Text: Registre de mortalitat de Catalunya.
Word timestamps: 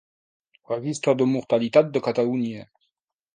Registre 0.71 1.13
de 1.19 1.27
mortalitat 1.33 1.93
de 1.99 2.03
Catalunya. 2.09 2.65